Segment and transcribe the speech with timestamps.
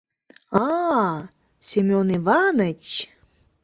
[0.65, 1.03] —А-а,
[1.69, 2.85] Семён Иваныч!